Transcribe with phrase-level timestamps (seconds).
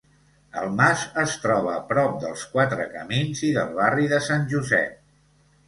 [0.61, 5.01] El mas es troba prop dels Quatre Camins i del barri de Sant Josep.